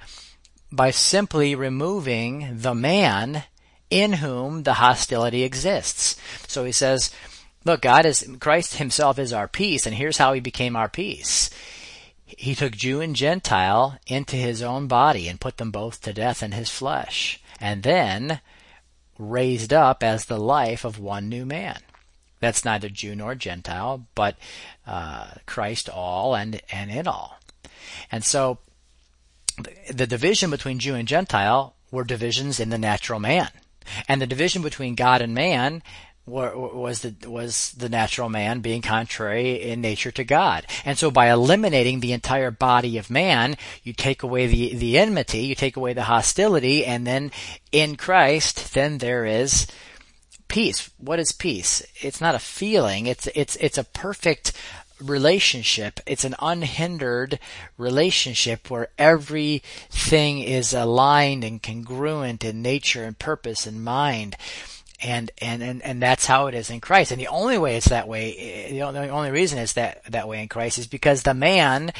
[0.70, 3.44] by simply removing the man
[3.92, 6.16] in whom the hostility exists.
[6.48, 7.10] So he says
[7.64, 11.48] Look, God is, Christ himself is our peace, and here's how he became our peace.
[12.26, 16.42] He took Jew and Gentile into his own body and put them both to death
[16.42, 18.40] in his flesh, and then
[19.16, 21.78] raised up as the life of one new man.
[22.40, 24.36] That's neither Jew nor Gentile, but
[24.84, 27.38] uh, Christ all and, and in all.
[28.10, 28.58] And so
[29.88, 33.50] the division between Jew and Gentile were divisions in the natural man.
[34.08, 35.82] And the division between God and man
[36.24, 40.66] was the was the natural man being contrary in nature to God.
[40.84, 45.40] And so by eliminating the entire body of man, you take away the the enmity,
[45.40, 47.32] you take away the hostility, and then
[47.72, 49.66] in Christ, then there is
[50.46, 50.90] peace.
[50.98, 51.82] What is peace?
[52.00, 53.06] It's not a feeling.
[53.06, 54.52] It's it's it's a perfect
[55.08, 56.00] relationship.
[56.06, 57.38] It's an unhindered
[57.76, 64.36] relationship where everything is aligned and congruent in nature and purpose and mind.
[65.02, 67.10] And, and, and, and that's how it is in Christ.
[67.10, 70.48] And the only way it's that way, the only, reason it's that, that way in
[70.48, 71.92] Christ is because the man,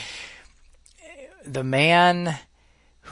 [1.44, 2.38] the man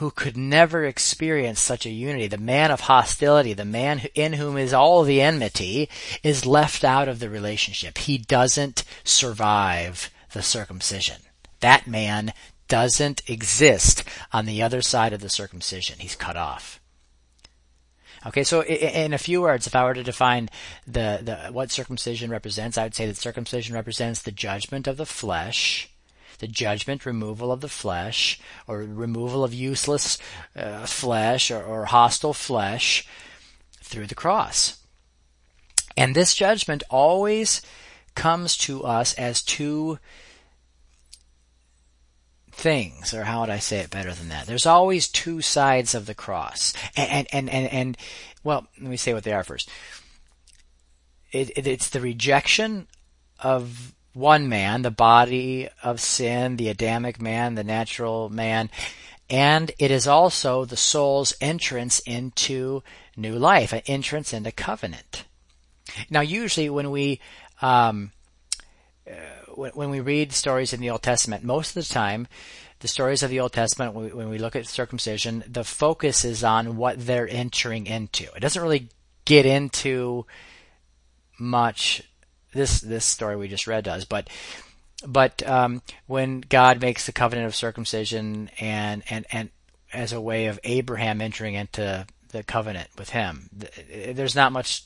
[0.01, 4.57] who could never experience such a unity, the man of hostility, the man in whom
[4.57, 5.87] is all the enmity,
[6.23, 7.99] is left out of the relationship.
[7.99, 11.17] He doesn't survive the circumcision.
[11.59, 12.33] That man
[12.67, 15.99] doesn't exist on the other side of the circumcision.
[15.99, 16.79] He's cut off.
[18.25, 20.49] Okay, so in a few words, if I were to define
[20.87, 25.05] the, the what circumcision represents, I would say that circumcision represents the judgment of the
[25.05, 25.90] flesh
[26.41, 30.17] the judgment, removal of the flesh, or removal of useless
[30.55, 33.07] uh, flesh or, or hostile flesh
[33.81, 34.79] through the cross.
[35.95, 37.61] And this judgment always
[38.15, 39.99] comes to us as two
[42.51, 44.47] things, or how would I say it better than that?
[44.47, 46.73] There's always two sides of the cross.
[46.95, 47.97] And, and, and, and,
[48.43, 49.69] well, let me say what they are first.
[51.31, 52.87] It, it, it's the rejection
[53.39, 58.69] of one man, the body of sin, the Adamic man, the natural man,
[59.29, 62.83] and it is also the soul's entrance into
[63.15, 65.23] new life, an entrance into covenant.
[66.09, 67.21] Now, usually when we
[67.61, 68.11] um,
[69.09, 69.13] uh,
[69.55, 72.27] when, when, we read stories in the Old Testament, most of the time,
[72.79, 76.25] the stories of the Old Testament, when we, when we look at circumcision, the focus
[76.25, 78.23] is on what they're entering into.
[78.35, 78.89] It doesn't really
[79.25, 80.25] get into
[81.39, 82.03] much
[82.53, 84.29] this this story we just read does, but
[85.05, 89.49] but um, when God makes the covenant of circumcision and and and
[89.93, 93.49] as a way of Abraham entering into the covenant with him,
[93.89, 94.83] there's not much.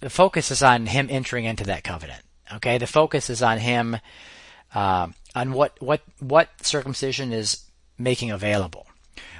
[0.00, 2.22] The focus is on him entering into that covenant.
[2.54, 3.96] Okay, the focus is on him
[4.74, 7.64] uh, on what what what circumcision is
[7.98, 8.86] making available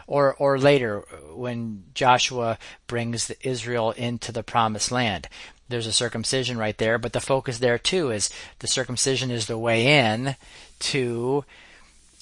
[0.07, 1.01] or or later
[1.35, 5.29] when Joshua brings Israel into the promised land
[5.71, 9.59] there's a circumcision right there, but the focus there too is the circumcision is the
[9.59, 10.37] way in
[10.81, 11.45] to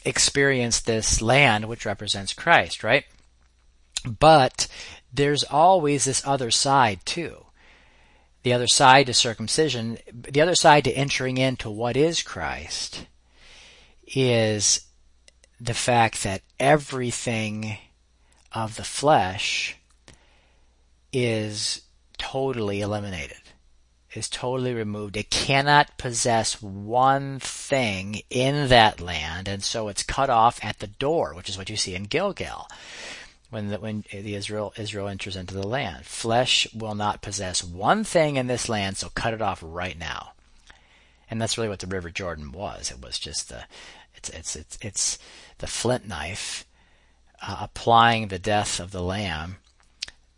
[0.05, 3.05] experience this land which represents Christ, right?
[4.05, 4.69] But
[5.13, 7.47] there's always this other side too.
[8.43, 13.07] The other side to circumcision, the other side to entering into what is Christ
[14.07, 14.87] is
[15.61, 17.79] the fact that everything
[18.53, 19.77] of the flesh
[21.13, 21.83] is
[22.19, 23.39] totally eliminated.
[24.15, 25.17] Is totally removed.
[25.17, 30.87] It cannot possess one thing in that land, and so it's cut off at the
[30.87, 32.67] door, which is what you see in Gilgal
[33.51, 36.05] when the, when the Israel Israel enters into the land.
[36.05, 40.33] Flesh will not possess one thing in this land, so cut it off right now.
[41.31, 42.91] And that's really what the River Jordan was.
[42.91, 43.65] It was just the
[44.15, 45.19] it's it's it's it's
[45.59, 46.67] the flint knife
[47.41, 49.57] uh, applying the death of the lamb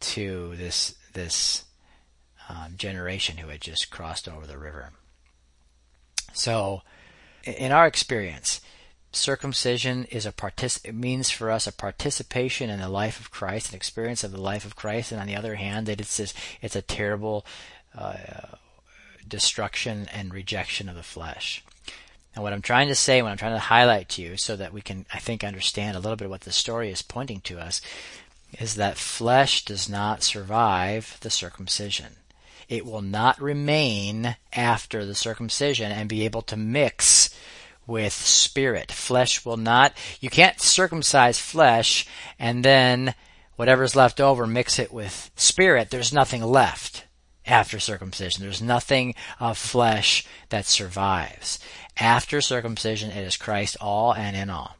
[0.00, 1.64] to this this
[2.50, 4.90] um, generation who had just crossed over the river.
[6.32, 6.82] So,
[7.44, 8.60] in our experience,
[9.12, 13.70] circumcision is a partic- it means for us a participation in the life of Christ,
[13.70, 16.34] an experience of the life of Christ, and on the other hand, that it's this,
[16.60, 17.46] it's a terrible
[17.96, 18.16] uh,
[19.26, 21.64] destruction and rejection of the flesh.
[22.34, 24.72] And what I'm trying to say, what I'm trying to highlight to you, so that
[24.72, 27.80] we can, I think, understand a little bit what the story is pointing to us,
[28.58, 32.16] is that flesh does not survive the circumcision
[32.70, 37.34] it will not remain after the circumcision and be able to mix
[37.84, 38.92] with spirit.
[38.92, 42.06] Flesh will not, you can't circumcise flesh
[42.38, 43.12] and then
[43.56, 45.90] whatever's left over mix it with spirit.
[45.90, 47.04] There's nothing left
[47.44, 48.44] after circumcision.
[48.44, 51.58] There's nothing of flesh that survives.
[51.98, 54.76] After circumcision, it is Christ all and in all.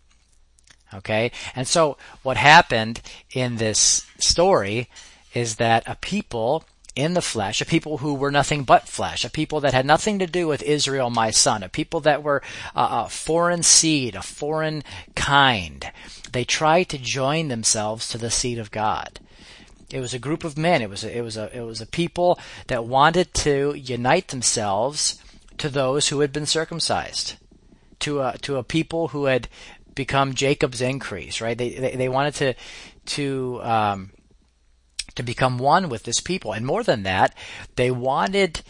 [0.94, 1.32] Okay?
[1.56, 3.00] And so what happened
[3.32, 4.88] in this story
[5.34, 6.64] is that a people
[6.96, 10.18] in the flesh, a people who were nothing but flesh, a people that had nothing
[10.18, 12.42] to do with Israel, my son, a people that were
[12.74, 14.82] uh, a foreign seed, a foreign
[15.14, 15.90] kind.
[16.32, 19.20] They tried to join themselves to the seed of God.
[19.92, 20.82] It was a group of men.
[20.82, 25.20] It was a, it was a it was a people that wanted to unite themselves
[25.58, 27.34] to those who had been circumcised,
[28.00, 29.48] to a to a people who had
[29.94, 31.40] become Jacob's increase.
[31.40, 31.58] Right?
[31.58, 32.54] They they, they wanted to
[33.16, 34.10] to um,
[35.20, 36.52] to become one with this people.
[36.52, 37.34] And more than that,
[37.76, 38.62] they wanted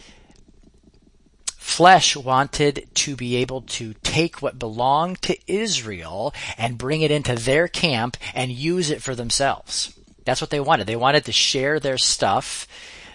[1.45, 7.35] flesh wanted to be able to take what belonged to Israel and bring it into
[7.35, 9.93] their camp and use it for themselves.
[10.25, 10.87] That's what they wanted.
[10.87, 12.67] They wanted to share their stuff.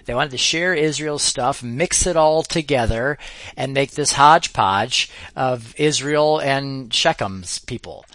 [0.07, 3.19] They wanted to share Israel's stuff, mix it all together,
[3.57, 8.07] and make this hodgepodge of Israel and Shechem's people.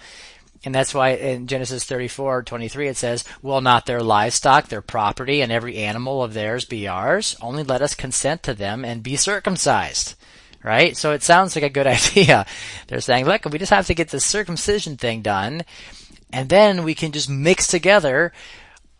[0.63, 5.41] And that's why in Genesis 34, 23 it says, Will not their livestock, their property,
[5.41, 7.35] and every animal of theirs be ours?
[7.41, 10.15] Only let us consent to them and be circumcised.
[10.63, 10.95] Right?
[10.95, 12.45] So it sounds like a good idea.
[12.87, 15.63] They're saying, look, we just have to get this circumcision thing done,
[16.31, 18.31] and then we can just mix together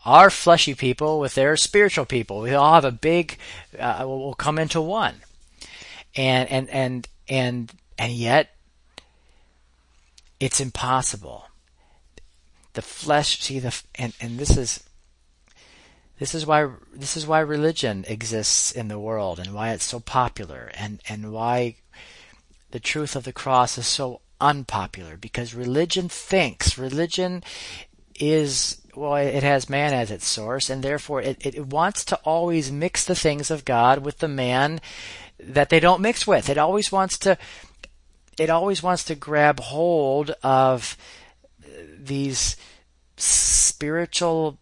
[0.03, 2.41] our fleshy people with their spiritual people.
[2.41, 3.37] We all have a big,
[3.77, 5.13] uh, we'll come into one.
[6.15, 8.49] And, and, and, and, and yet,
[10.39, 11.45] it's impossible
[12.73, 14.83] the flesh see the and and this is
[16.19, 19.99] this is why this is why religion exists in the world and why it's so
[19.99, 21.75] popular and and why
[22.71, 27.43] the truth of the cross is so unpopular because religion thinks religion
[28.19, 32.71] is well it has man as its source and therefore it, it wants to always
[32.71, 34.79] mix the things of God with the man
[35.43, 36.49] that they don't mix with.
[36.49, 37.37] It always wants to
[38.37, 40.97] it always wants to grab hold of
[42.05, 42.55] these
[43.17, 44.57] spiritual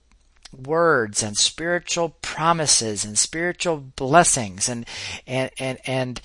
[0.56, 4.86] words and spiritual promises and spiritual blessings and
[5.28, 6.22] and and and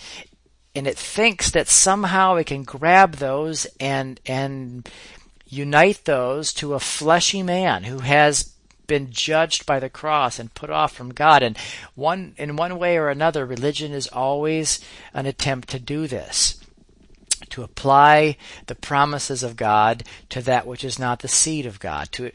[0.74, 4.88] and it thinks that somehow it can grab those and and
[5.46, 8.54] unite those to a fleshy man who has
[8.86, 11.42] been judged by the cross and put off from God.
[11.42, 11.56] And
[11.94, 14.80] one in one way or another religion is always
[15.12, 16.63] an attempt to do this
[17.50, 22.10] to apply the promises of God to that which is not the seed of God,
[22.12, 22.30] to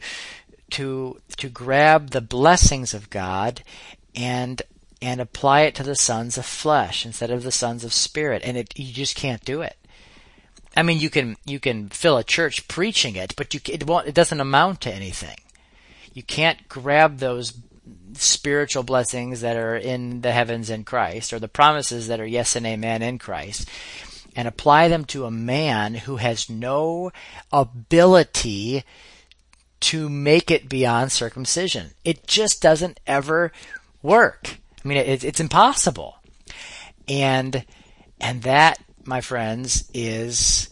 [0.70, 3.62] to to grab the blessings of God
[4.14, 4.62] and
[5.02, 8.56] and apply it to the sons of flesh instead of the sons of spirit, and
[8.56, 9.76] it you just can't do it.
[10.76, 14.06] I mean, you can you can fill a church preaching it, but you it won't
[14.06, 15.36] it doesn't amount to anything.
[16.12, 17.54] You can't grab those
[18.14, 22.56] spiritual blessings that are in the heavens in Christ or the promises that are yes
[22.56, 23.68] and amen in Christ
[24.36, 27.10] and apply them to a man who has no
[27.52, 28.84] ability
[29.80, 31.90] to make it beyond circumcision.
[32.04, 33.50] It just doesn't ever
[34.02, 34.58] work.
[34.84, 36.18] I mean, it, it's impossible.
[37.08, 37.64] And,
[38.20, 40.68] and that, my friends, is,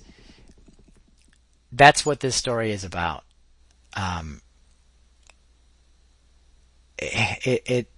[1.72, 3.24] that's what this story is about.
[3.94, 4.40] Um,
[6.98, 7.90] it, it,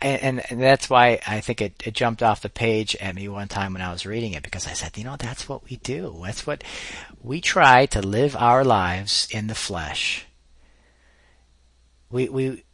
[0.00, 3.48] and, and that's why I think it, it jumped off the page at me one
[3.48, 6.20] time when I was reading it because I said, you know, that's what we do.
[6.22, 6.64] That's what
[7.22, 10.26] we try to live our lives in the flesh.
[12.10, 12.64] We we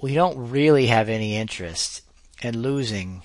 [0.00, 2.02] we don't really have any interest
[2.42, 3.24] in losing.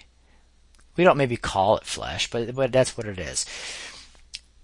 [0.96, 3.46] We don't maybe call it flesh, but but that's what it is.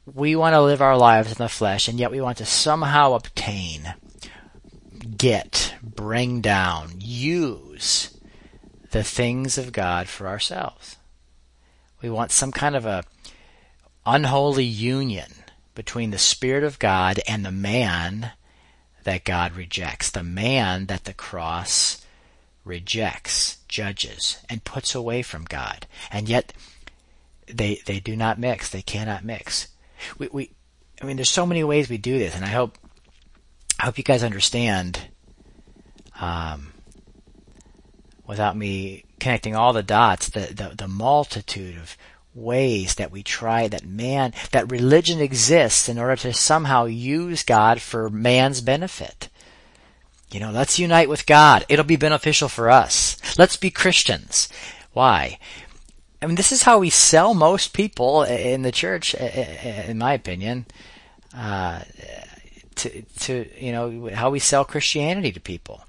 [0.06, 3.14] We want to live our lives in the flesh, and yet we want to somehow
[3.14, 3.94] obtain,
[5.18, 8.19] get, bring down, use
[8.92, 10.98] the things of God for ourselves.
[12.02, 13.04] We want some kind of a
[14.06, 15.34] unholy union
[15.76, 18.32] between the Spirit of God and the man
[19.04, 22.06] that God rejects, the man that the cross
[22.64, 25.88] rejects, judges, and puts away from God.
[26.12, 26.54] And yet
[27.48, 28.70] they they do not mix.
[28.70, 29.68] They cannot mix.
[30.18, 30.52] We we
[31.02, 32.78] I mean there's so many ways we do this and I hope
[33.80, 35.00] I hope you guys understand
[36.20, 36.74] um,
[38.30, 41.98] without me connecting all the dots, the, the, the multitude of
[42.36, 47.82] ways that we try that man, that religion exists in order to somehow use God
[47.82, 49.30] for man's benefit.
[50.32, 51.66] You know, let's unite with God.
[51.70, 53.18] It'll be beneficial for us.
[53.40, 54.48] Let's be Christians.
[54.94, 55.40] Why?
[56.22, 60.68] I mean, this is how we sell most people in the church, in my opinion.
[61.36, 61.82] Uh,
[62.76, 65.84] to, to, you know, how we sell Christianity to people.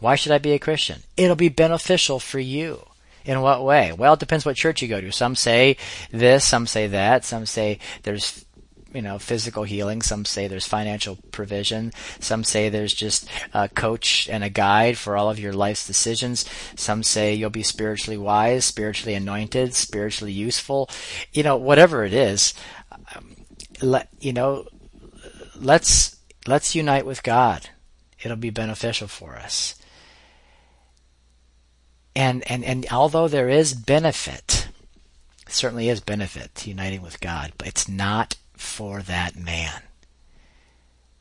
[0.00, 1.02] Why should I be a Christian?
[1.16, 2.84] It'll be beneficial for you.
[3.24, 3.92] In what way?
[3.92, 5.12] Well, it depends what church you go to.
[5.12, 5.76] Some say
[6.10, 8.46] this, some say that, some say there's
[8.94, 10.00] you know physical healing.
[10.02, 11.92] Some say there's financial provision.
[12.20, 16.46] Some say there's just a coach and a guide for all of your life's decisions.
[16.74, 20.88] Some say you'll be spiritually wise, spiritually anointed, spiritually useful.
[21.32, 22.54] You know, whatever it is,
[23.14, 23.36] um,
[23.82, 24.66] let you know.
[25.56, 27.68] Let's let's unite with God.
[28.22, 29.77] It'll be beneficial for us.
[32.18, 34.66] And and and although there is benefit
[35.46, 39.82] certainly is benefit to uniting with God, but it's not for that man.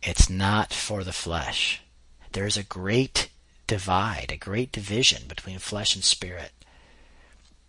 [0.01, 1.83] It's not for the flesh.
[2.31, 3.29] There's a great
[3.67, 6.51] divide, a great division between flesh and spirit.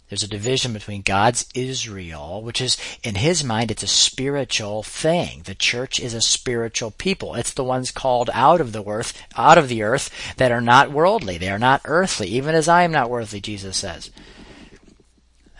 [0.09, 5.43] There's a division between God's Israel, which is, in his mind, it's a spiritual thing.
[5.45, 7.35] The church is a spiritual people.
[7.35, 10.91] It's the ones called out of the earth, out of the earth that are not
[10.91, 11.37] worldly.
[11.37, 14.11] They are not earthly, even as I am not worldly, Jesus says.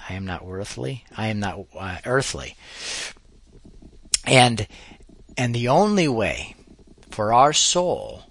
[0.09, 1.05] I am not worthly.
[1.15, 2.57] I am not uh, earthly.
[4.25, 4.67] And
[5.37, 6.57] and the only way
[7.11, 8.25] for our soul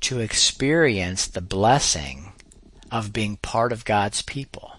[0.00, 2.32] to experience the blessing
[2.90, 4.76] of being part of God's people,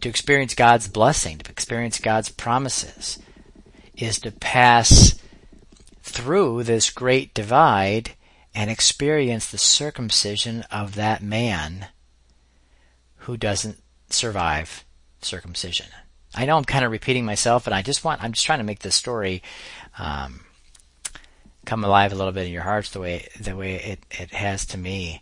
[0.00, 3.18] to experience God's blessing, to experience God's promises,
[3.96, 5.18] is to pass
[6.02, 8.12] through this great divide
[8.54, 11.88] and experience the circumcision of that man
[13.18, 13.78] who doesn't
[14.10, 14.84] survive
[15.20, 15.86] circumcision.
[16.34, 18.64] I know I'm kind of repeating myself, and I just want, I'm just trying to
[18.64, 19.42] make this story,
[19.98, 20.40] um,
[21.64, 24.64] come alive a little bit in your hearts the way, the way it, it has
[24.66, 25.20] to me.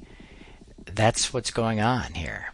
[0.84, 2.52] That's what's going on here.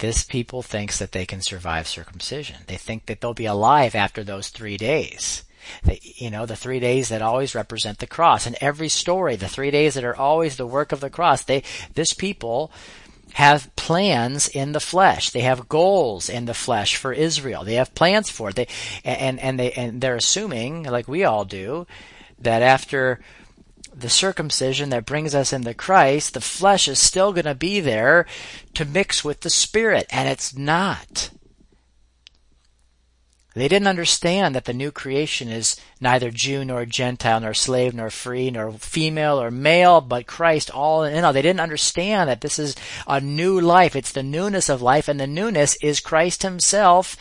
[0.00, 2.56] This people thinks that they can survive circumcision.
[2.66, 5.44] They think that they'll be alive after those three days.
[5.84, 8.46] They, you know, the three days that always represent the cross.
[8.46, 11.62] In every story, the three days that are always the work of the cross, they,
[11.94, 12.72] this people
[13.34, 15.30] have plans in the flesh.
[15.30, 17.62] They have goals in the flesh for Israel.
[17.62, 18.56] They have plans for it.
[18.56, 18.68] They,
[19.04, 21.86] and, and they, and they're assuming, like we all do,
[22.38, 23.20] that after
[24.00, 28.26] the circumcision that brings us into Christ, the flesh is still going to be there
[28.74, 31.30] to mix with the spirit, and it's not.
[33.54, 38.08] They didn't understand that the new creation is neither Jew nor Gentile, nor slave nor
[38.08, 41.32] free, nor female or male, but Christ all in all.
[41.32, 42.76] They didn't understand that this is
[43.08, 43.96] a new life.
[43.96, 47.16] It's the newness of life, and the newness is Christ Himself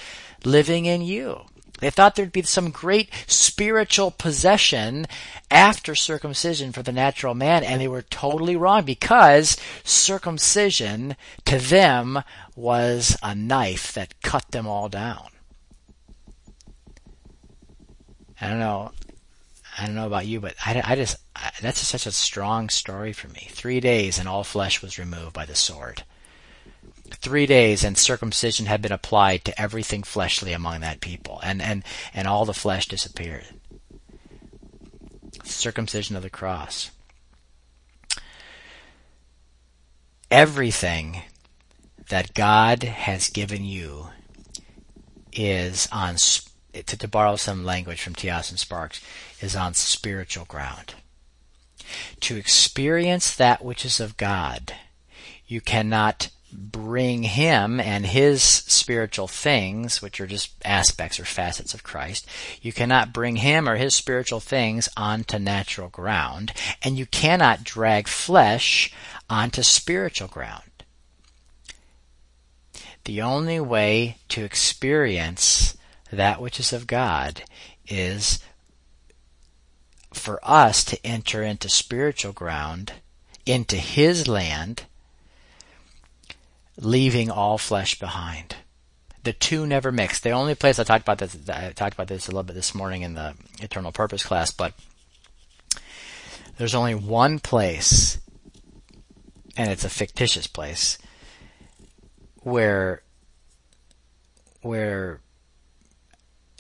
[0.46, 1.42] living in you.
[1.80, 5.06] They thought there'd be some great spiritual possession
[5.50, 11.16] after circumcision for the natural man, and they were totally wrong because circumcision
[11.46, 12.24] to them
[12.56, 15.30] was a knife that cut them all down.
[18.42, 18.92] I don't know.
[19.78, 22.70] I don't know about you, but I, I just I, that's just such a strong
[22.70, 23.48] story for me.
[23.50, 26.04] Three days and all flesh was removed by the sword.
[27.16, 31.84] Three days and circumcision had been applied to everything fleshly among that people, and and
[32.14, 33.46] and all the flesh disappeared.
[35.44, 36.92] Circumcision of the cross.
[40.32, 41.24] Everything
[42.10, 44.10] that God has given you
[45.32, 48.30] is on to, to borrow some language from T.
[48.30, 49.02] Austin-Sparks,
[49.42, 50.96] is on spiritual ground.
[52.22, 54.74] To experience that which is of God,
[55.48, 61.84] you cannot bring him and his spiritual things, which are just aspects or facets of
[61.84, 62.28] Christ,
[62.62, 68.08] you cannot bring him or his spiritual things onto natural ground, and you cannot drag
[68.08, 68.94] flesh
[69.30, 70.64] onto spiritual ground.
[73.06, 75.78] The only way to experience
[76.12, 77.44] that which is of God
[77.88, 78.40] is
[80.14, 82.94] for us to enter into spiritual ground,
[83.46, 84.86] into His land,
[86.80, 88.56] leaving all flesh behind.
[89.24, 90.20] The two never mix.
[90.20, 92.74] The only place I talked about this, I talked about this a little bit this
[92.74, 94.74] morning in the Eternal Purpose class, but
[96.58, 98.18] there's only one place,
[99.58, 100.98] and it's a fictitious place,
[102.38, 103.02] where
[104.62, 105.22] where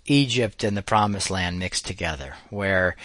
[0.06, 2.96] Egypt and the promised land mixed together, where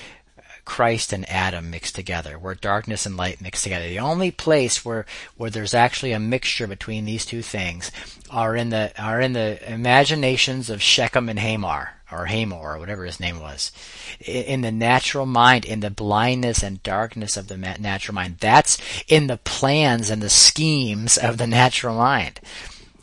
[0.64, 3.88] Christ and Adam mixed together, where darkness and light mixed together.
[3.88, 5.06] The only place where,
[5.36, 7.90] where there's actually a mixture between these two things
[8.30, 13.04] are in the are in the imaginations of Shechem and Hamor, or Hamor, or whatever
[13.04, 13.72] his name was.
[14.20, 18.38] In the natural mind, in the blindness and darkness of the natural mind.
[18.40, 22.40] That's in the plans and the schemes of the natural mind.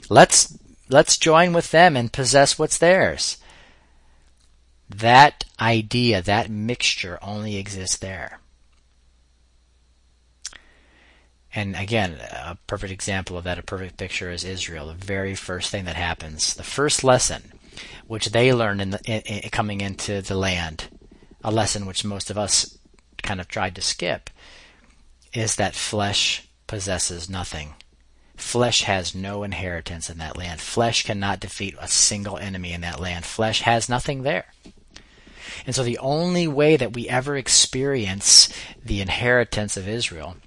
[0.09, 0.57] Let's
[0.89, 3.37] let's join with them and possess what's theirs.
[4.95, 8.39] That idea, that mixture only exists there.
[11.53, 14.87] And again, a perfect example of that, a perfect picture is Israel.
[14.87, 17.51] The very first thing that happens, the first lesson,
[18.07, 20.87] which they learn in, the, in, in coming into the land,
[21.43, 22.77] a lesson which most of us
[23.21, 24.29] kind of tried to skip,
[25.33, 27.75] is that flesh possesses nothing.
[28.35, 30.59] Flesh has no inheritance in that land.
[30.61, 33.25] Flesh cannot defeat a single enemy in that land.
[33.25, 34.45] Flesh has nothing there.
[35.65, 38.49] And so the only way that we ever experience
[38.83, 40.37] the inheritance of Israel,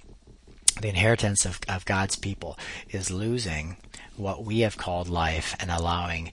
[0.81, 2.57] the inheritance of, of God's people,
[2.89, 3.77] is losing
[4.17, 6.31] what we have called life and allowing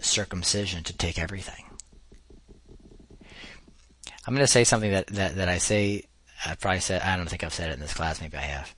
[0.00, 1.64] circumcision to take everything.
[4.26, 6.04] I'm going to say something that, that, that I say,
[6.46, 8.74] I probably said, I don't think I've said it in this class, maybe I have,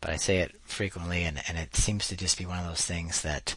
[0.00, 2.84] but I say it frequently and, and it seems to just be one of those
[2.84, 3.56] things that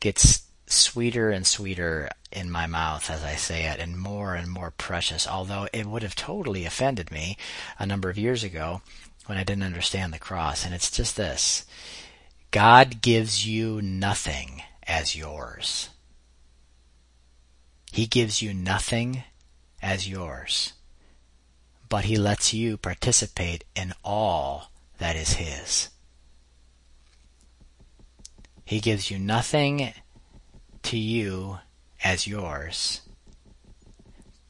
[0.00, 4.70] gets sweeter and sweeter in my mouth as I say it and more and more
[4.70, 7.36] precious, although it would have totally offended me
[7.78, 8.82] a number of years ago
[9.26, 10.64] when I didn't understand the cross.
[10.64, 11.64] And it's just this.
[12.50, 15.90] God gives you nothing as yours.
[17.92, 19.24] He gives you nothing
[19.82, 20.74] as yours,
[21.88, 25.88] but he lets you participate in all that is his.
[28.64, 29.94] He gives you nothing
[30.88, 31.58] to you
[32.02, 33.02] as yours,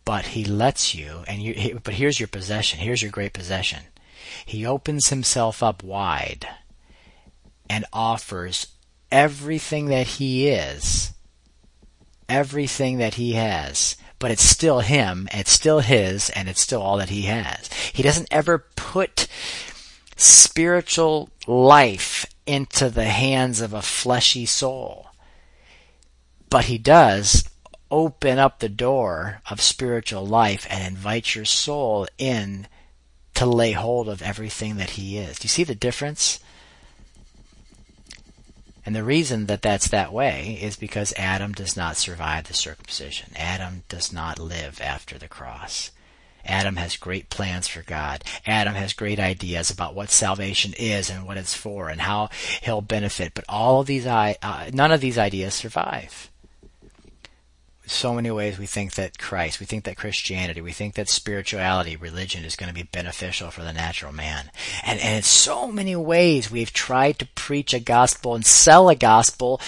[0.05, 3.81] but he lets you, and you, but here's your possession, here's your great possession.
[4.47, 6.47] He opens himself up wide
[7.69, 8.69] and offers
[9.11, 11.13] everything that he is,
[12.29, 16.99] everything that he has, but it's still him, it's still his, and it's still all
[16.99, 17.69] that he has.
[17.93, 19.27] He doesn't ever put
[20.15, 25.08] spiritual life into the hands of a fleshy soul.
[26.51, 27.45] But he does
[27.91, 32.67] open up the door of spiritual life and invite your soul in
[33.35, 35.39] to lay hold of everything that he is.
[35.39, 36.41] Do you see the difference?
[38.85, 43.33] And the reason that that's that way is because Adam does not survive the circumcision.
[43.37, 45.91] Adam does not live after the cross.
[46.45, 48.25] Adam has great plans for God.
[48.47, 52.31] Adam has great ideas about what salvation is and what it's for and how
[52.63, 53.35] he'll benefit.
[53.35, 56.31] But all of these, uh, none of these ideas survive
[57.89, 61.97] so many ways we think that Christ, we think that Christianity, we think that spirituality,
[61.97, 64.51] religion is going to be beneficial for the natural man.
[64.85, 68.95] And, and in so many ways we've tried to preach a gospel and sell a
[68.95, 69.61] gospel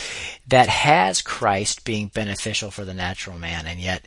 [0.46, 4.06] that has Christ being beneficial for the natural man, and yet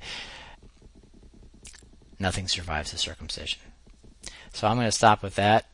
[2.19, 3.59] nothing survives the circumcision.
[4.53, 5.65] So I'm going to stop with that.